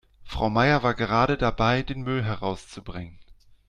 [0.23, 3.19] Frau Meier war gerade dabei, den Müll herauszubringen.